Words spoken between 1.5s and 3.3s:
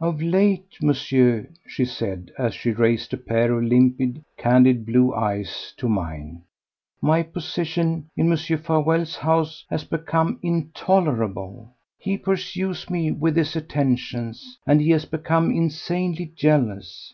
she said, as she raised a